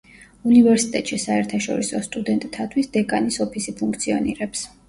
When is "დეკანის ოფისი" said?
2.99-3.79